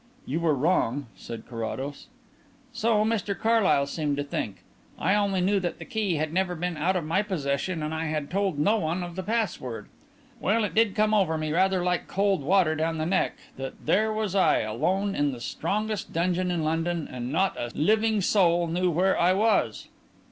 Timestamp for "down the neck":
12.73-13.37